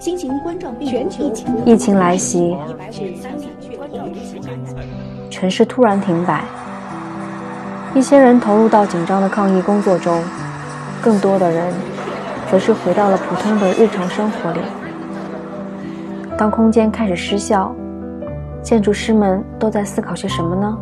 [0.00, 2.56] 新型冠状病毒疫情疫情来袭，
[5.28, 6.42] 城市突然停摆，
[7.94, 10.18] 一些人投入到紧张的抗疫工作中，
[11.02, 11.70] 更多的人
[12.50, 14.60] 则是回到了普通的日常生活里。
[16.38, 17.70] 当空间开始失效，
[18.62, 20.78] 建筑师们都在思考些什么呢？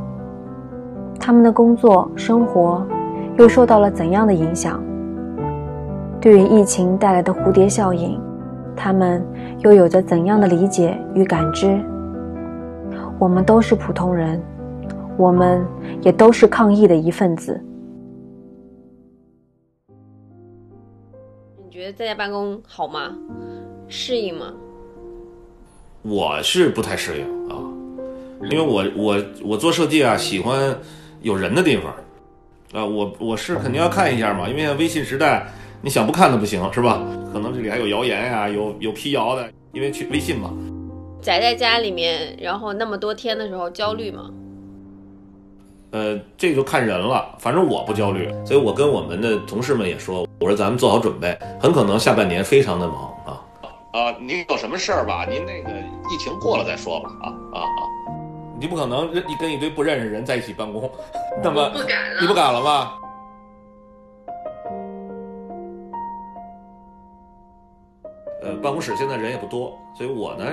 [1.18, 2.86] 他们的工作生活
[3.36, 4.80] 又受到了怎样的影响？
[6.20, 8.16] 对于疫情带来的蝴蝶效应，
[8.78, 9.26] 他们
[9.58, 11.78] 又有着怎样的理解与感知？
[13.18, 14.40] 我们都是普通人，
[15.16, 15.66] 我们
[16.00, 17.60] 也都是抗疫的一份子。
[21.56, 23.12] 你觉得在家办公好吗？
[23.88, 24.52] 适应吗？
[26.02, 27.58] 我是不太适应啊，
[28.48, 30.76] 因为我我我做设计啊，喜欢
[31.20, 31.92] 有人的地方
[32.72, 35.48] 啊，我我是肯定要看一下嘛，因为微信时代，
[35.80, 37.00] 你想不看都不行，是吧？
[37.32, 40.50] 可能这里还有谣言呀，有有辟谣的，因为去微信嘛。
[41.20, 44.30] 宅在家里面，然后那么多天的时候焦虑吗？
[45.90, 53.40] 呃，这就看人了，反正我不焦虑，所以我跟我们的同事们也说，我说咱们做好准备，很可能下半年非常的忙啊。
[53.92, 55.26] 啊，您有什么事儿吧？
[55.28, 57.10] 您那个疫情过了再说吧。
[57.22, 57.80] 啊啊啊！
[58.60, 60.90] 你不可能你跟一堆不认识人在一起办公，
[61.42, 62.98] 那么不敢了你不敢了吧？
[68.62, 70.44] 办公室现在人也不多，所以我呢，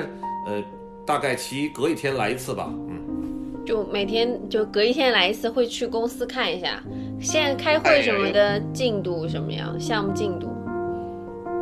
[0.47, 0.63] 呃，
[1.05, 2.69] 大概其隔一天来一次吧。
[2.71, 6.81] 嗯，就每天就隔一天来一次，会去公司看一下，
[7.19, 10.47] 现在开会什么的进度什么样，项目进度。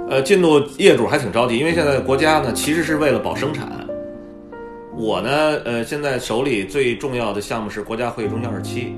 [0.10, 3.70] 呃，进度业主还挺着急，因为现在国家呢其实是为了保生产。
[4.96, 5.30] 我呢，
[5.66, 8.96] 呃，现在手里最重要的项目是国家会议中心二期，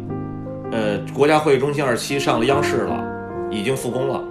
[0.71, 3.01] 呃，国家会议中心二期上了央视了，
[3.49, 4.21] 已经复工了，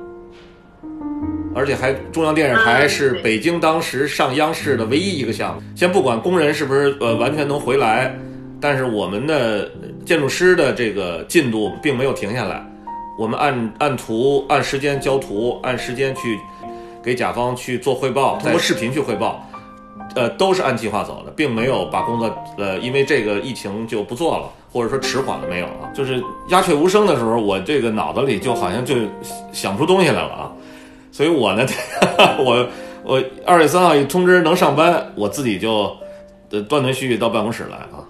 [1.55, 5.63] 而且还中央电视台是北京当时上央视的唯一一个项目。
[5.77, 8.15] 先不管工人是不是呃完全能回来，
[8.61, 9.71] 但是我们的
[10.05, 12.65] 建筑师的这个进度并没有停下来，
[13.19, 16.39] 我们按按图按时间交图，按时间去
[17.03, 19.47] 给甲方去做汇报，通过视频去汇报。
[20.17, 25.91] 呃，都是按计划走的，并没有把工作呃因为这个疫情就不做了，或者说迟缓了没有啊？
[25.93, 28.95] 就是鸦雀无声的时候，我这个脑子里就好像就
[29.51, 30.53] 想不出东西来了啊。
[31.15, 31.65] 所以我呢，
[32.45, 32.69] 我
[33.05, 35.97] 我二月三号一通知能上班，我自己就
[36.51, 38.03] 呃断断续续到办公室来啊。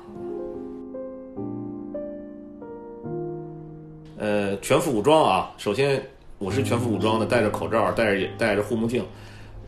[4.17, 5.53] 呃，全副武装啊！
[5.59, 6.03] 首先
[6.39, 9.05] 我是全副武装的，戴着口罩，戴着戴着护目镜。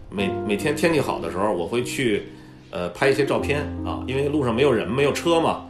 [0.09, 2.23] 每每天天气好的时候，我会去，
[2.71, 5.67] 呃，拍一些照片啊，因为路上没有人，没有车嘛。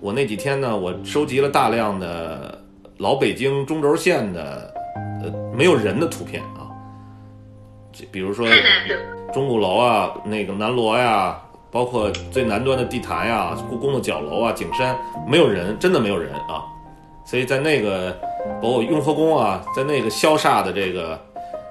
[0.00, 2.62] 我那几天呢，我收集了大量的
[2.98, 4.74] 老北京中轴线的，
[5.22, 6.65] 呃，没有人的图片啊。
[7.96, 8.46] 这比如说
[9.32, 11.40] 钟鼓楼啊，那个南锣呀，
[11.70, 14.96] 包括最南端的地坛呀，故宫的角楼啊，景山
[15.26, 16.64] 没有人，真的没有人啊。
[17.24, 18.16] 所以在那个
[18.62, 21.18] 包括雍和宫啊，在那个萧煞的这个。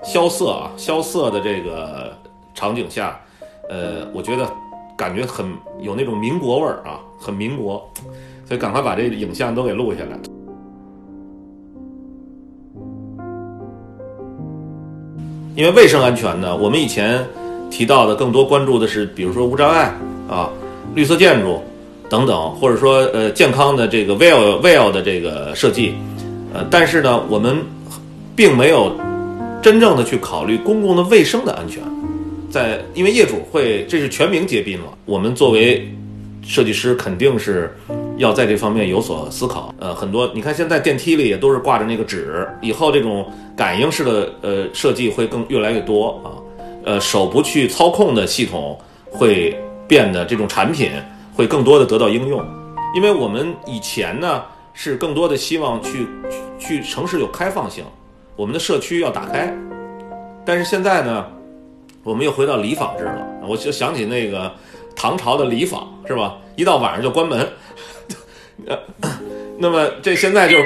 [0.04, 2.16] 萧瑟啊，萧瑟的这个
[2.54, 3.20] 场景下，
[3.68, 4.48] 呃，我觉得
[4.96, 7.90] 感觉很有那种民国味儿啊，很民国，
[8.46, 10.16] 所以赶快把这个影像都给录下来。
[15.56, 17.26] 因为卫生安全呢，我们以前
[17.72, 19.94] 提到的更多关注的是，比如说无障碍
[20.30, 20.50] 啊、
[20.94, 21.62] 绿色建筑
[22.10, 25.94] 等等，或者说呃健康的这个 well well 的这个设计，
[26.54, 27.58] 呃，但是呢，我们
[28.36, 28.96] 并没有。
[29.62, 31.82] 真正的去考虑公共的卫生的安全，
[32.52, 35.92] 在因为业主会这是全民皆兵了，我们作为
[36.44, 37.76] 设计师肯定是
[38.18, 39.74] 要在这方面有所思考。
[39.80, 46.32] 呃，很多你看现在电梯里也都是挂着那个纸，以后这种感应式的呃设计会更越来越多啊。
[46.86, 48.78] 呃，手不去操控的系统
[49.10, 50.92] 会变得这种产品
[51.36, 52.46] 会更多的得到应用，
[52.96, 54.44] 因为我们以前呢
[54.74, 56.08] 是更多的希望去
[56.60, 57.84] 去城市有开放性。
[58.36, 59.52] 我们的社区要打开，
[60.46, 61.26] 但是现在呢，
[62.04, 63.26] 我们又回到里坊制了。
[63.48, 64.52] 我就想起那个
[64.96, 66.36] 唐朝的里坊，是吧？
[66.56, 67.48] 一到晚上就关门。
[68.68, 68.78] 呃，
[69.58, 70.58] 那么这现在就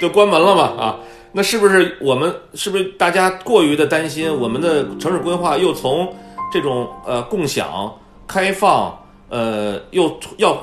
[0.00, 0.62] 就关门了嘛？
[0.78, 0.98] 啊，
[1.32, 4.34] 那是不是我们是不是大家过于的担心？
[4.40, 6.12] 我们的城市规划又从
[6.52, 7.92] 这种呃共享、
[8.26, 8.98] 开放，
[9.28, 10.60] 呃，又要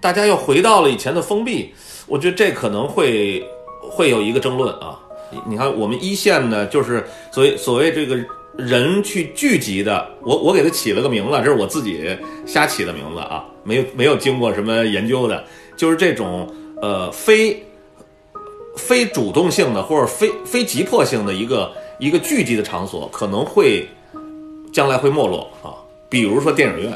[0.00, 1.72] 大家又回到了以前的封闭？
[2.06, 3.42] 我觉得这可能会
[3.80, 4.98] 会有一个争论啊。
[5.46, 8.18] 你看，我们一线呢，就是所谓所谓这个
[8.56, 12.16] 人去聚集的，我我给它起了个名字，这是我自己
[12.46, 15.42] 瞎起的名字啊，没有没有经过什么研究的，
[15.76, 16.52] 就是这种
[16.82, 17.64] 呃非
[18.76, 23.88] 非主动性的或者非非急迫性的一个一个聚集的场所，可能会
[24.72, 25.74] 将来会没落啊。
[26.08, 26.92] 比如说电影院，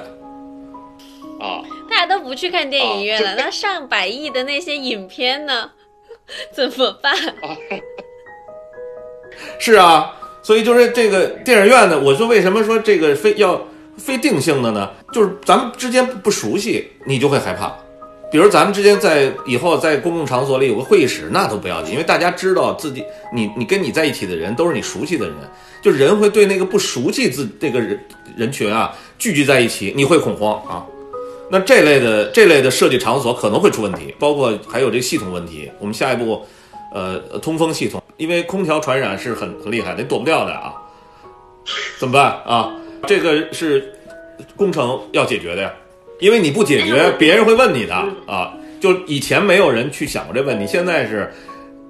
[1.40, 5.70] 啊，大家都不去看电影院了，哦那上百亿的那些影片呢？
[6.52, 7.14] 怎么办？
[9.58, 13.60] 是啊，所以就是这个电影院呢，我说为什么说这个非要
[13.96, 14.90] 非定性的呢？
[15.10, 17.74] 就是咱们之间不熟悉，你就会害怕。
[18.30, 23.02] 比如咱们之间在以后在公共场所里有个会议室，那都不要紧，因为大家知道自己
[23.32, 25.34] 你你跟你在一起的人都是你熟悉的人，
[25.80, 27.98] 就人会对那个不熟悉自这个人
[28.36, 30.84] 人群啊聚集在一起，你会恐慌啊。
[31.50, 35.70] 那这类的这类的设计场所可能会出问题，包括还有这系统问题。
[35.78, 36.44] 我们下一步，
[36.94, 40.72] 呃，通风系统，因为空调传染是很很厉害的，你躲不掉的啊。
[41.98, 42.72] 怎么办啊？
[43.06, 43.92] 这个是
[44.54, 45.74] 工程要解决的呀，
[46.20, 47.94] 因为你不解决，别人会问你的
[48.26, 48.54] 啊。
[48.80, 51.32] 就以前没有人去想过这问题，现在是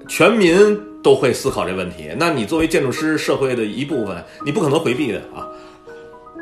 [0.07, 2.09] 全民都会思考这问题。
[2.17, 5.45] 那你作为建筑师社会的一部分，你不可能回避的啊。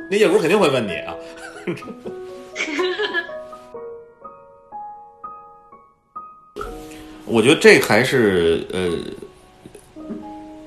[0.10, 1.14] 那业主肯定会问你啊。
[7.26, 8.92] 我觉得这还是呃，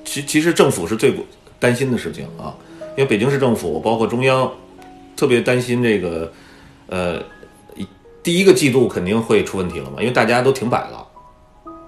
[0.03, 1.13] 其其实政府是最
[1.59, 2.55] 担心的事情啊，
[2.95, 4.51] 因为北京市政府包括中央
[5.15, 6.31] 特别担心这个
[6.87, 7.21] 呃，
[7.75, 7.85] 一
[8.23, 11.05] 第一个季度肯定会出问题了嘛，因为大家都停摆了。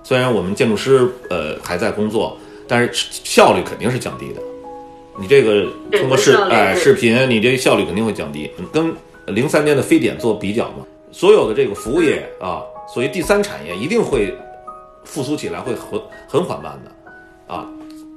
[0.04, 2.38] 虽然我们建筑师呃还在工作，
[2.68, 4.42] 但是效率肯定是降低的。
[5.20, 8.50] 你这个通过视哎视频，你这个效率肯定会降低。
[8.72, 8.94] 跟
[9.28, 14.34] 零三年的非典做比较嘛，所有的这个服务业啊，所谓第三产业一定会
[15.04, 17.68] 复苏起来，会很很缓慢的啊。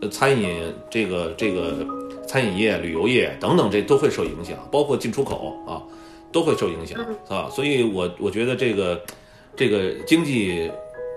[0.00, 1.86] 呃餐饮这个这个
[2.26, 5.80] 餐饮业、旅游业等等，这都会受影响，包括进出口啊，
[6.32, 6.98] 都会受影响
[7.28, 7.48] 啊。
[7.48, 9.00] 所以我我觉得这个
[9.54, 10.68] 这个经济，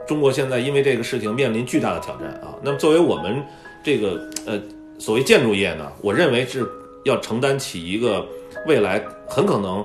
[0.07, 2.53] 中国现在因为这个事情面临巨大的挑战啊。
[2.61, 3.44] 那么作为我们
[3.83, 4.61] 这个呃
[5.00, 6.63] 所谓建筑业呢，我认为是
[7.06, 8.23] 要承担起一个
[8.68, 9.83] 未来很可能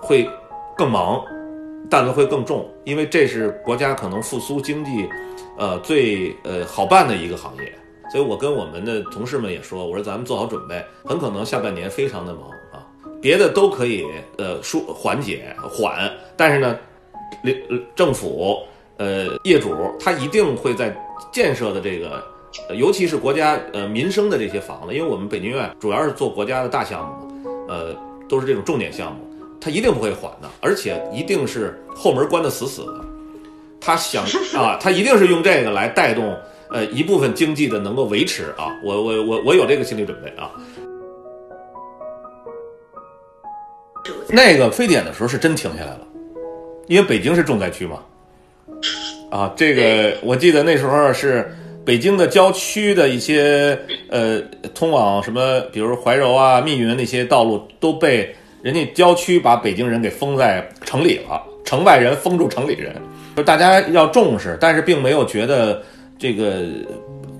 [0.00, 0.30] 会
[0.76, 1.24] 更忙，
[1.90, 5.08] 担子会更重，因为这是国家可能复苏经济
[5.58, 7.72] 呃最呃好办的一个行业。
[8.10, 12.86] 所以我跟我们的同事们也说，我说咱们做好准备，很可能下半年非常的忙啊，
[13.22, 14.04] 别的都可以
[14.36, 16.78] 呃舒缓解缓，但是呢，
[17.94, 18.62] 政府
[18.98, 20.94] 呃业主他一定会在
[21.32, 22.22] 建设的这个，
[22.74, 27.96] 尤其是国家呃民生的这些房子，因为我们北京院主要是做国家的大项目，呃
[28.28, 29.20] 都是这种重点项目，
[29.62, 33.04] 他一定不会缓的，而且一定是后门关得死死的。
[33.80, 34.24] 他想
[34.60, 36.36] 啊，他一定是用这个来带动
[36.68, 40.50] 呃一部分经济的能够维持啊，我我我我有这个心理准备啊。
[44.28, 46.00] 那个非典的时候是真停下来了，
[46.88, 48.00] 因为北京是重灾区嘛。
[49.30, 51.54] 啊，这个我记得那时候是
[51.84, 53.78] 北京的郊区的一些
[54.10, 54.40] 呃
[54.74, 62.94] 通往什么，比如怀柔啊、密云那些道路都被人家郊区把北京人给封在城里了，城外人封住城里人，
[63.36, 65.82] 就大家要重视，但是并没有觉得
[66.18, 66.62] 这个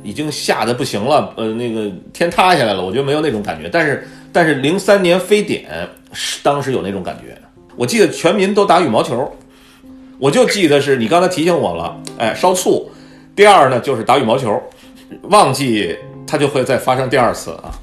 [0.02, 3.68] 已经吓得不行了，呃，那个天塌下来了，我觉得没有那种感觉。
[3.72, 5.64] 但是但是零三年非典
[6.12, 7.36] 是当时有那种感觉，
[7.76, 9.32] 我记得全民都打羽毛球。
[10.18, 12.88] 我就记得是你刚才提醒我了，哎，烧醋。
[13.34, 14.62] 第二呢，就是打羽毛球，
[15.22, 15.96] 忘记
[16.26, 17.74] 它就会再发生第二次啊。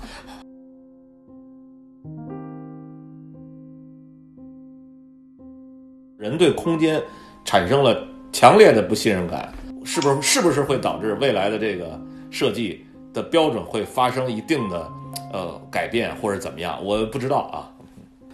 [6.19, 7.01] 人对空间
[7.45, 9.47] 产生了强烈的不信任感，
[9.85, 10.21] 是不是？
[10.21, 11.97] 是不是会导致未来的这个
[12.29, 14.91] 设计的标准会发生一定的
[15.31, 16.77] 呃改变，或者怎么样？
[16.83, 17.71] 我不知道啊。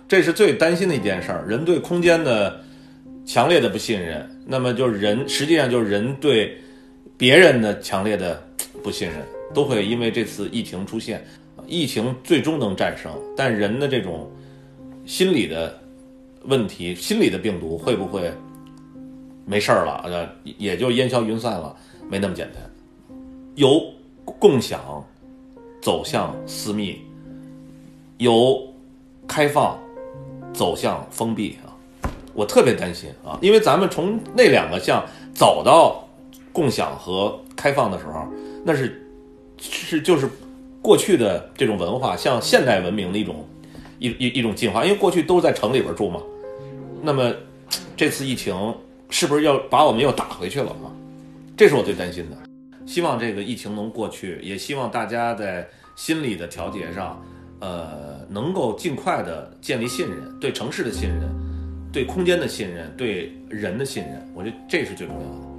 [0.08, 2.60] 这是最担心的一件事儿，人对空间的。
[3.28, 6.56] 强烈的不信任，那么就是人，实际上就是人对
[7.18, 8.40] 别人的强烈的
[8.84, 9.18] 不信任，
[9.52, 11.26] 都会因为这次疫情出现。
[11.66, 14.32] 疫情最终能战胜，但人的这种
[15.08, 15.76] 心理的
[16.48, 18.32] 问题、心理的病毒会不会
[19.46, 20.02] 没事儿了？
[20.06, 21.76] 呃，也就烟消云散了？
[22.10, 22.62] 没那么简单。
[23.56, 23.82] 由
[24.40, 25.04] 共享
[25.82, 27.00] 走向私密，
[28.18, 28.62] 由
[29.28, 29.78] 开放
[30.54, 31.74] 走向封闭啊。
[32.34, 36.06] 我特别担心啊，因为咱们从那两个项走到
[36.52, 38.28] 共享和开放的时候，
[38.64, 39.08] 那是
[39.58, 40.30] 是就是
[40.82, 43.46] 过去的这种文化向现代文明的一种
[44.00, 46.22] 一一一种进化，因为过去都是在城里边住嘛。
[47.06, 47.32] 那么
[47.96, 48.54] 这次疫情
[49.12, 50.90] 是不是要把我们又打回去了啊？
[51.56, 52.38] 这是我最担心的。
[52.88, 57.24] 希望这个疫情能过去，也希望大家在心理的调节上，
[57.60, 61.30] 呃，能够尽快的建立信任，对城市的信任。
[61.94, 65.55] 对空间的信任，对人的信任，我觉得这是最重要的。